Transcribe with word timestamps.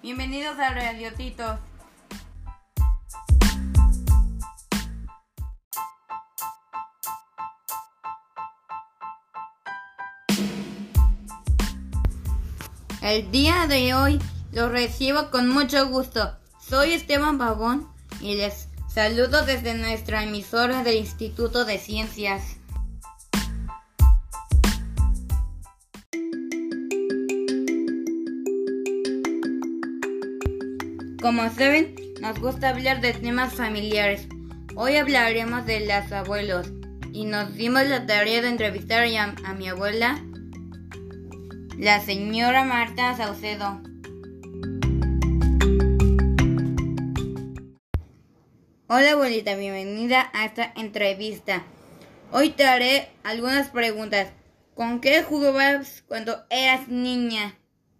Bienvenidos 0.00 0.56
a 0.60 0.70
Radiotitos. 0.70 1.58
El 13.02 13.28
día 13.32 13.66
de 13.66 13.94
hoy 13.94 14.20
los 14.52 14.70
recibo 14.70 15.30
con 15.30 15.48
mucho 15.48 15.88
gusto. 15.88 16.36
Soy 16.60 16.92
Esteban 16.92 17.36
Pavón 17.36 17.88
y 18.20 18.36
les 18.36 18.68
saludo 18.88 19.44
desde 19.44 19.74
nuestra 19.74 20.22
emisora 20.22 20.84
del 20.84 20.98
Instituto 20.98 21.64
de 21.64 21.78
Ciencias. 21.78 22.57
Como 31.20 31.50
saben, 31.50 31.96
nos 32.20 32.38
gusta 32.38 32.68
hablar 32.68 33.00
de 33.00 33.12
temas 33.12 33.52
familiares. 33.52 34.28
Hoy 34.76 34.94
hablaremos 34.94 35.66
de 35.66 35.80
los 35.80 36.12
abuelos 36.12 36.70
y 37.12 37.24
nos 37.24 37.56
dimos 37.56 37.84
la 37.86 38.06
tarea 38.06 38.40
de 38.40 38.48
entrevistar 38.48 39.02
a, 39.02 39.34
a 39.44 39.52
mi 39.54 39.68
abuela, 39.68 40.22
la 41.76 42.00
señora 42.00 42.64
Marta 42.64 43.16
Saucedo. 43.16 43.82
Hola 48.86 49.10
abuelita, 49.10 49.56
bienvenida 49.56 50.30
a 50.32 50.44
esta 50.44 50.72
entrevista. 50.76 51.64
Hoy 52.30 52.50
te 52.50 52.64
haré 52.64 53.08
algunas 53.24 53.70
preguntas. 53.70 54.28
¿Con 54.76 55.00
qué 55.00 55.24
jugabas 55.24 56.04
cuando 56.06 56.44
eras 56.48 56.86
niña? 56.86 57.58